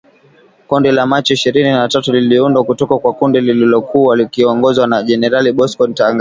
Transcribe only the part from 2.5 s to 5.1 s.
kutoka kwa kundi lililokuwa likiongozwa na